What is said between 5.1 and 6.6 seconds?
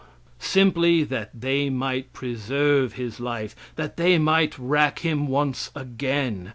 once again.